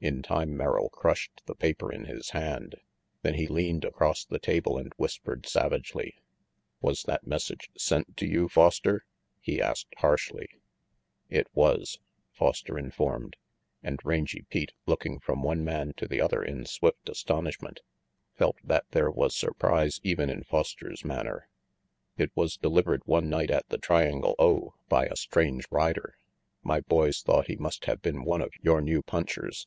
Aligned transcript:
In 0.00 0.20
time 0.20 0.54
Merrill 0.54 0.90
crushed 0.90 1.40
the 1.46 1.54
paper 1.54 1.90
in 1.90 2.04
his 2.04 2.28
hand; 2.30 2.74
then 3.22 3.32
he 3.36 3.46
leaned 3.46 3.86
across 3.86 4.22
the 4.26 4.38
table 4.38 4.76
and 4.76 4.92
whispered 4.98 5.46
savagely: 5.46 6.18
"Was 6.82 7.04
that 7.04 7.26
message 7.26 7.70
sent 7.78 8.14
to 8.18 8.26
you, 8.26 8.50
Foster?" 8.50 9.06
he 9.40 9.62
asked 9.62 9.94
harshly. 9.96 10.50
182 11.30 11.38
RANGY 11.38 11.38
PETE 11.38 11.40
"It 11.40 11.48
was," 11.58 12.00
Foster 12.32 12.78
informed; 12.78 13.36
and 13.82 13.98
Rangy 14.04 14.44
Pete, 14.50 14.74
looking 14.84 15.20
from 15.20 15.42
one 15.42 15.64
man 15.64 15.94
to 15.96 16.06
the 16.06 16.20
other 16.20 16.42
in 16.42 16.66
swift 16.66 17.08
astonish 17.08 17.62
ment, 17.62 17.80
felt 18.34 18.58
that 18.62 18.84
there 18.90 19.10
was 19.10 19.34
surprise 19.34 20.00
even 20.04 20.28
in 20.28 20.44
Foster's 20.44 21.02
manner. 21.02 21.48
"It 22.18 22.30
was 22.34 22.58
delivered 22.58 23.00
one 23.06 23.30
night 23.30 23.50
at 23.50 23.66
the 23.70 23.78
Triangle 23.78 24.34
O 24.38 24.74
by 24.86 25.06
a 25.06 25.16
strange 25.16 25.64
rider. 25.70 26.18
My 26.62 26.80
boys 26.82 27.22
thought 27.22 27.46
he 27.46 27.56
must 27.56 27.86
have 27.86 28.02
been 28.02 28.22
one 28.24 28.42
of 28.42 28.52
your 28.60 28.82
new 28.82 29.00
punchers. 29.00 29.66